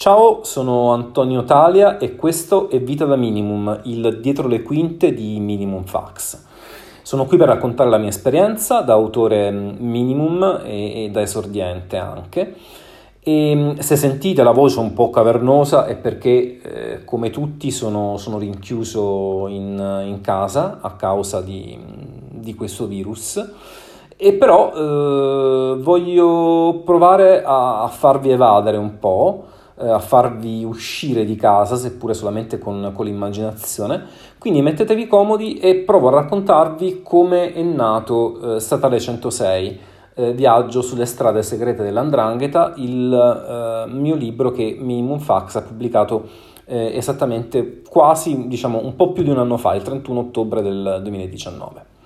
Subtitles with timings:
[0.00, 5.40] Ciao, sono Antonio Talia e questo è Vita da Minimum, il dietro le quinte di
[5.40, 6.40] Minimum Fax.
[7.02, 12.54] Sono qui per raccontare la mia esperienza da autore minimum e, e da esordiente anche.
[13.18, 18.38] E se sentite la voce un po' cavernosa è perché, eh, come tutti, sono, sono
[18.38, 21.76] rinchiuso in, in, casa a causa di,
[22.30, 23.44] di questo virus.
[24.16, 31.24] E però eh, voglio provare a, a farvi evadere un po' eh, a farvi uscire
[31.24, 34.04] di casa, seppure solamente con, con l'immaginazione.
[34.38, 39.80] Quindi mettetevi comodi e provo a raccontarvi come è nato eh, Statale 106,
[40.14, 46.28] eh, Viaggio sulle strade segrete dell'Andrangheta, il eh, mio libro che Minimum Fax ha pubblicato
[46.64, 51.00] eh, esattamente quasi, diciamo, un po' più di un anno fa, il 31 ottobre del
[51.02, 51.96] 2019.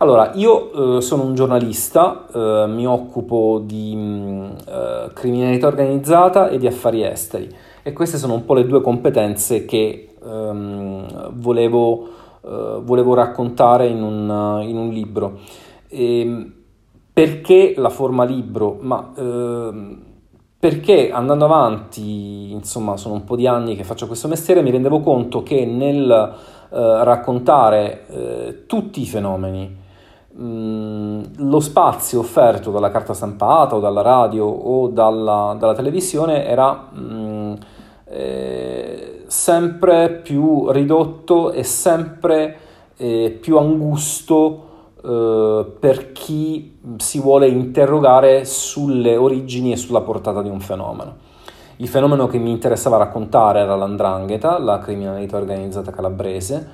[0.00, 6.50] Allora, io eh, sono un giornalista, eh, mi occupo di mh, mm, eh, criminalità organizzata
[6.50, 7.52] e di affari esteri
[7.82, 12.08] e queste sono un po' le due competenze che ehm, volevo,
[12.44, 15.40] eh, volevo, raccontare in un, in un libro.
[15.88, 16.52] E, ehm,
[17.12, 18.76] perché la forma libro?
[18.80, 20.02] Ma ehm,
[20.60, 25.00] perché andando avanti, insomma, sono un po' di anni che faccio questo mestiere, mi rendevo
[25.00, 26.08] conto che nel
[26.70, 29.86] eh, raccontare eh, tutti i fenomeni,
[30.40, 37.58] Lo spazio offerto dalla carta stampata o dalla radio o dalla, dalla televisione era mh,
[38.04, 42.56] eh, sempre più ridotto e sempre
[42.96, 44.66] eh, più angusto
[45.02, 51.16] eh, per chi si vuole interrogare sulle origini e sulla portata di un fenomeno.
[51.76, 56.68] Il fenomeno che mi interessava raccontare era l'andrangheta, la criminalità organizzata calabrese,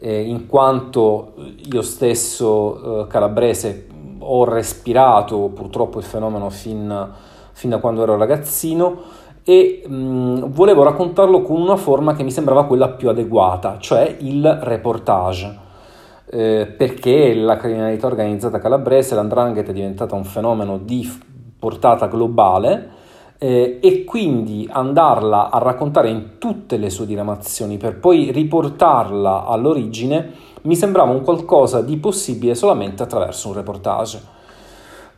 [0.00, 1.34] eh, in quanto
[1.70, 3.86] io stesso eh, calabrese
[4.18, 7.08] ho respirato purtroppo il fenomeno fin,
[7.52, 8.98] fin da quando ero ragazzino
[9.44, 14.58] e mh, volevo raccontarlo con una forma che mi sembrava quella più adeguata, cioè il
[14.62, 15.68] reportage.
[16.32, 21.08] Eh, perché la criminalità organizzata calabrese, l'andrangheta è diventata un fenomeno di
[21.58, 22.98] portata globale
[23.42, 30.30] eh, e quindi andarla a raccontare in tutte le sue diramazioni per poi riportarla all'origine
[30.62, 34.20] mi sembrava un qualcosa di possibile solamente attraverso un reportage.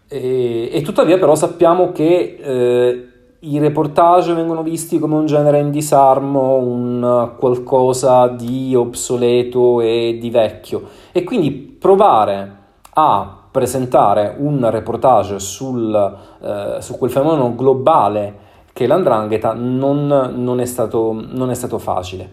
[0.07, 3.09] E, e tuttavia però sappiamo che eh,
[3.41, 10.31] i reportage vengono visti come un genere in disarmo, un qualcosa di obsoleto e di
[10.31, 12.57] vecchio e quindi provare
[12.93, 20.61] a presentare un reportage sul, eh, su quel fenomeno globale che è l'andrangheta non, non,
[20.61, 22.31] è, stato, non è stato facile.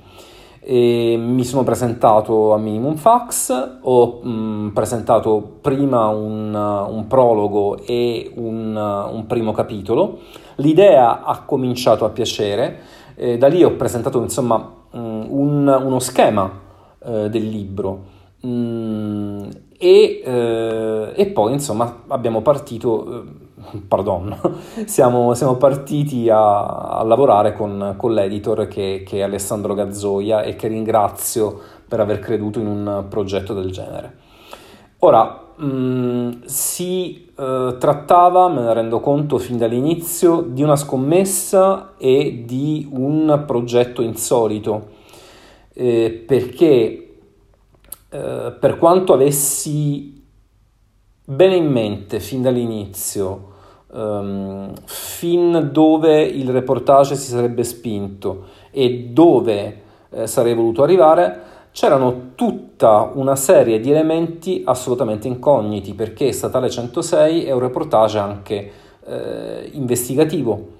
[0.62, 7.78] E mi sono presentato a Minimum Fax, ho mh, mm, presentato prima un, un prologo
[7.86, 10.19] e un, un, primo capitolo,
[10.56, 12.80] l'idea ha cominciato a piacere,
[13.16, 16.51] eh, da lì ho presentato insomma mh, mm, un, uno schema
[17.03, 18.18] eh, del libro.
[18.46, 19.50] Mm,
[19.82, 24.36] e, eh, e poi insomma abbiamo partito, eh, pardon,
[24.84, 30.58] siamo, siamo partiti a, a, lavorare con, con l'editor che, che, è Alessandro Gazzoia e
[30.58, 31.58] che ringrazio
[31.88, 34.18] per aver creduto in un progetto del genere.
[35.00, 41.94] Ora, mh, mm, si eh, trattava, me ne rendo conto fin dall'inizio, di una scommessa
[41.98, 44.90] e di un progetto insolito,
[45.74, 47.09] eh, perché
[48.09, 50.25] eh, per quanto avessi
[51.24, 53.53] bene in mente fin dall'inizio
[53.92, 62.31] um, fin dove il reportage si sarebbe spinto e dove eh, sarei voluto arrivare, c'erano
[62.36, 68.72] tutta una serie di elementi assolutamente incogniti perché Statale 106 è un reportage anche
[69.06, 70.78] eh, investigativo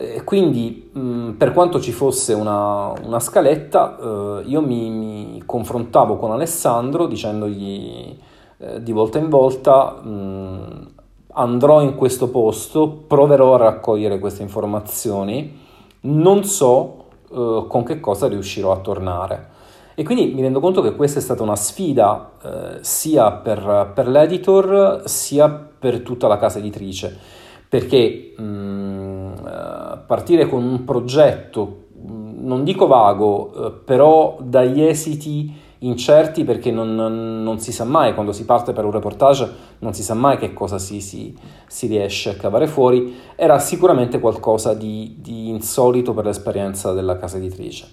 [0.00, 6.16] e quindi mh, per quanto ci fosse una, una scaletta, eh, io mi, mi, confrontavo
[6.16, 8.18] con Alessandro dicendogli
[8.56, 10.90] eh, di volta in volta mh,
[11.32, 15.58] andrò in questo posto, proverò a raccogliere queste informazioni,
[16.02, 19.48] non so eh, con che cosa riuscirò a tornare.
[19.94, 24.08] E quindi mi rendo conto che questa è stata una sfida eh, sia per, per,
[24.08, 27.18] l'editor sia per tutta la casa editrice,
[27.68, 28.42] perché mh,
[30.10, 37.60] partire con un progetto, non dico vago, eh, però dagli esiti incerti perché non, non,
[37.60, 39.48] si sa mai, quando si parte per un reportage
[39.78, 41.32] non si sa mai che cosa si, si,
[41.68, 47.36] si riesce a cavare fuori, era sicuramente qualcosa di, di insolito per l'esperienza della casa
[47.36, 47.86] editrice.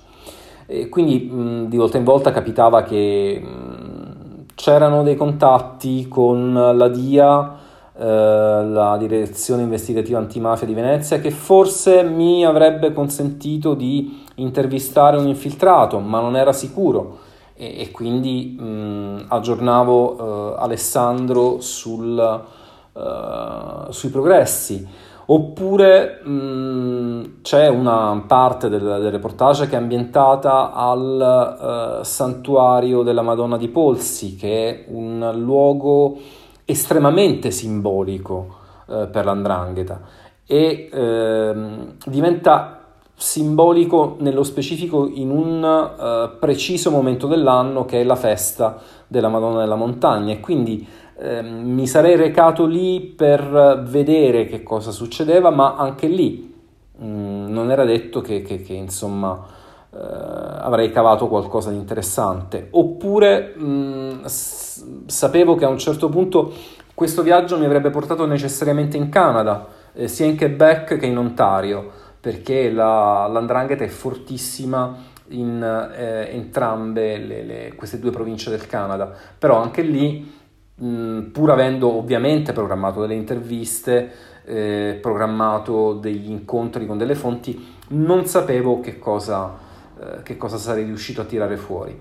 [0.66, 6.88] E quindi mh, di volta in volta capitava che mh, c'erano dei contatti con la
[6.88, 7.66] DIA
[8.00, 16.00] la direzione investigativa antimafia di Venezia, che forse mi avrebbe consentito di intervistare un infiltrato,
[16.00, 17.26] ma non era sicuro
[17.58, 22.46] e, e quindi mh, aggiornavo eh, Alessandro sul,
[22.94, 25.06] uh, sui progressi.
[25.30, 33.24] Oppure mh, c'è una parte del, del, reportage che è ambientata al uh, santuario della
[33.24, 36.18] Madonna di Polsi, che è un luogo
[36.69, 38.56] estremamente simbolico
[38.88, 40.02] uh, per l'andrangheta
[40.46, 42.74] e uh, diventa
[43.16, 49.62] simbolico nello specifico in un uh, preciso momento dell'anno che è la festa della Madonna
[49.62, 50.34] della Montagna.
[50.34, 50.86] E quindi
[51.19, 56.54] eh, mi sarei recato lì per vedere che cosa succedeva ma anche lì
[56.96, 59.44] mh, mm, non era detto che, che, che insomma
[59.98, 62.68] eh, avrei cavato qualcosa di interessante.
[62.72, 66.54] Oppure mh, mm, s- sapevo che a un certo punto
[66.94, 71.90] questo viaggio mi avrebbe portato necessariamente in Canada eh, sia in Quebec che in Ontario
[72.20, 79.14] perché la, l'andrangheta è fortissima in eh, entrambe le, le, queste due province del Canada,
[79.38, 80.30] però anche lì,
[80.76, 84.12] mh, pur avendo ovviamente programmato delle interviste,
[84.46, 89.58] eh, programmato degli incontri con delle fonti, non sapevo che cosa,
[90.00, 92.00] eh, che cosa sarei riuscito a tirare fuori.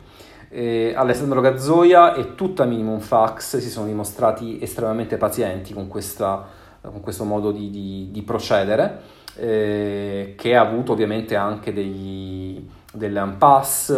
[0.49, 6.47] Eh, Alessandro Gazzoia e tutta Minimum Fax si sono dimostrati estremamente pazienti con, questa,
[6.81, 9.01] con questo modo di, di, di procedere
[9.37, 13.95] eh, che ha avuto ovviamente anche degli, delle impasse,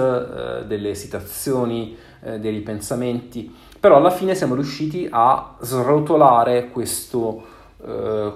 [0.61, 7.57] eh, delle esitazioni, eh, dei ripensamenti, però alla fine siamo riusciti a srotolare questo,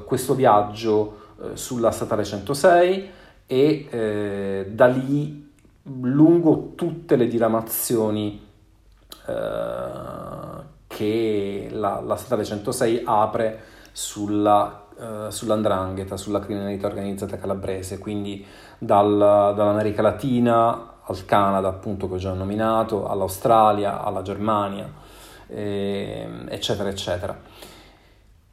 [0.04, 1.16] questo viaggio
[1.54, 3.10] sulla statale 106
[3.52, 5.51] e eh, da lì
[5.84, 8.50] lungo tutte le diramazioni
[10.86, 13.60] che la, la statale 106 apre
[13.92, 18.44] sulla eh, sull'andrangheta, sulla criminalità organizzata calabrese, quindi
[18.78, 24.88] dal, dall'America Latina al Canada, appunto che ho già nominato, all'Australia, alla Germania,
[25.48, 27.36] eh, eccetera, eccetera.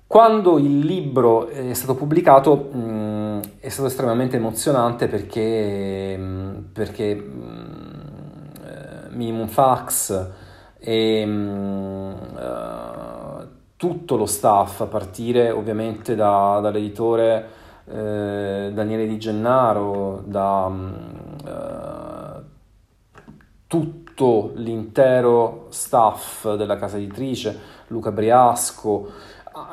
[0.08, 2.78] Quando il libro è stato pubblicato mh,
[3.60, 8.00] è stato estremamente emozionante perché, mh, perché mh,
[9.12, 10.28] Minimum Fax
[10.80, 12.28] e uh,
[13.76, 17.48] tutto lo staff, a partire ovviamente da, dall'editore
[17.86, 20.94] eh, Daniele Di Gennaro, da mm,
[21.46, 22.44] eh,
[23.68, 27.58] tutto l'intero staff della casa editrice,
[27.88, 29.12] Luca Briasco.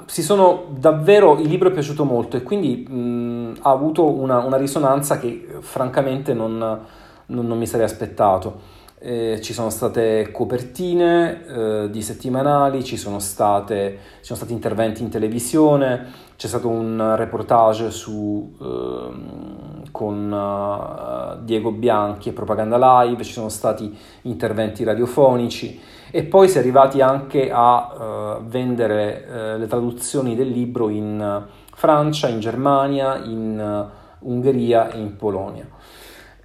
[0.07, 4.57] Si sono davvero, il libro è piaciuto molto e quindi mh, ha avuto una, una,
[4.57, 8.75] risonanza che francamente non, non, non mi sarei aspettato.
[9.09, 15.01] Eh, ci sono state copertine eh, di settimanali, ci sono, state, ci sono, stati interventi
[15.01, 23.31] in televisione, c'è stato un reportage su, eh, con Diego Bianchi e Propaganda Live, ci
[23.31, 25.81] sono stati interventi radiofonici
[26.11, 31.47] e poi si è arrivati anche a uh, vendere uh, le traduzioni del libro in
[31.73, 33.89] Francia, in Germania, in
[34.19, 35.69] Ungheria e in Polonia.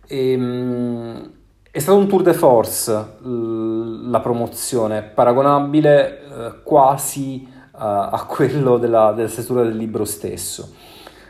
[0.05, 1.39] E, um,
[1.71, 2.91] è stato un tour de force
[3.21, 10.73] la promozione, paragonabile eh, quasi uh, a quello della, della stesura del libro stesso.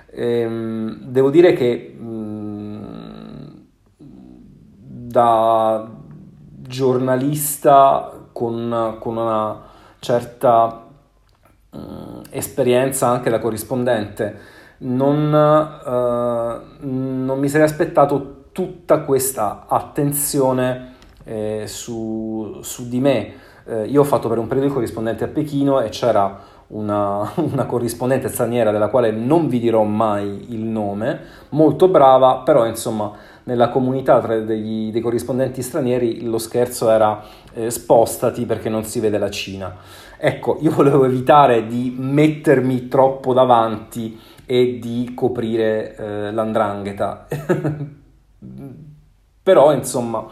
[0.09, 3.65] Ehm, devo dire che mh,
[3.97, 5.87] da
[6.57, 9.61] giornalista con, con una
[9.99, 10.87] certa
[11.69, 14.39] mh, esperienza anche da corrispondente
[14.79, 23.33] non, uh, non mi sarei aspettato tutta questa attenzione eh, su, su, di me.
[23.65, 27.65] Eh, io ho fatto per un periodo il corrispondente a Pechino e c'era una, una,
[27.65, 33.11] corrispondente straniera della quale non vi dirò mai il nome, molto brava, però insomma
[33.43, 38.99] nella comunità tra degli, dei corrispondenti stranieri lo scherzo era eh, spostati perché non si
[38.99, 39.75] vede la Cina.
[40.17, 47.27] Ecco, io volevo evitare di mettermi troppo davanti e di coprire eh, l'andrangheta.
[49.43, 50.25] Però insomma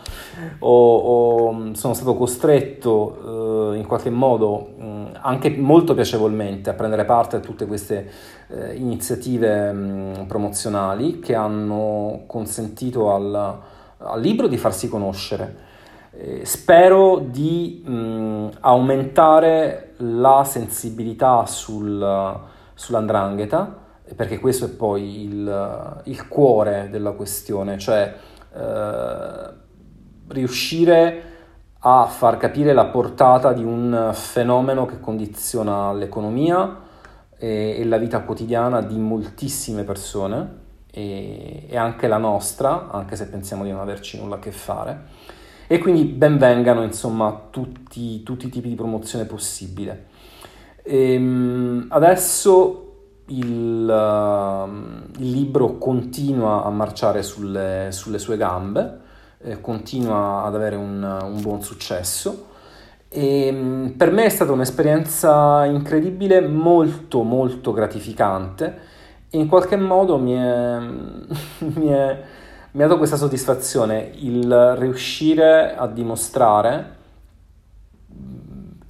[0.59, 7.05] ho, ho, sono stato costretto eh, in qualche modo mh, anche molto piacevolmente a prendere
[7.05, 8.09] parte a tutte queste
[8.49, 13.59] eh, iniziative mh, promozionali che hanno consentito al,
[13.97, 15.67] al libro di farsi conoscere.
[16.11, 22.39] Eh, spero di mh, aumentare la sensibilità sul,
[22.75, 23.78] sull'andrangheta
[24.15, 28.13] perché questo è poi il, il cuore della questione, cioè
[28.55, 29.49] eh,
[30.27, 31.23] riuscire
[31.79, 36.87] a far capire la portata di un fenomeno che condiziona l'economia,
[37.39, 43.27] e, e la vita quotidiana di moltissime persone e, e, anche la nostra, anche se
[43.27, 45.27] pensiamo di non averci nulla a che fare.
[45.67, 50.07] E quindi benvengano insomma tutti, tutti i tipi di promozione possibile.
[50.83, 52.88] E, ehm, adesso
[53.29, 58.99] il, uh, il, libro continua a marciare sulle, sulle sue gambe,
[59.41, 62.47] eh, continua ad avere un, un buon successo.
[63.09, 68.97] E ehm, per me è stata un'esperienza incredibile, molto molto gratificante
[69.31, 70.77] e in qualche modo mi, è,
[71.75, 72.23] mi, è,
[72.71, 76.97] mi ha dato questa soddisfazione il riuscire a dimostrare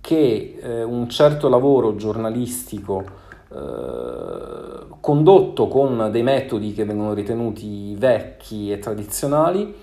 [0.02, 8.72] che eh, un certo lavoro giornalistico eh, condotto con dei metodi che vengono ritenuti vecchi
[8.72, 9.74] e tradizionali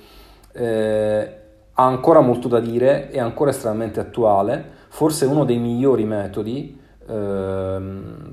[0.53, 1.41] eh,
[1.73, 7.79] ha ancora molto da dire, è ancora estremamente attuale, forse uno dei migliori metodi eh,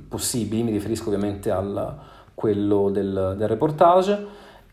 [0.08, 1.98] possibili, mi riferisco ovviamente a
[2.34, 4.26] quello del, del, reportage,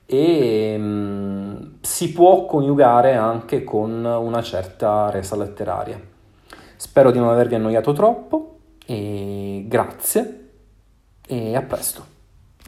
[0.06, 6.00] e mh, mm, si può coniugare anche con una certa resa letteraria.
[6.76, 10.39] Spero di non avervi annoiato troppo, e grazie
[11.30, 12.19] e a presto.